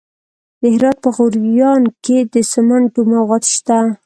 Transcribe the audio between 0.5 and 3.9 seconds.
د هرات په غوریان کې د سمنټو مواد شته.